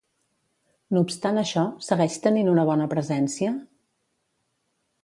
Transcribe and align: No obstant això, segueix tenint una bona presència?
No 0.97 1.03
obstant 1.07 1.37
això, 1.41 1.65
segueix 1.89 2.17
tenint 2.25 2.51
una 2.55 2.67
bona 2.71 2.89
presència? 2.95 3.55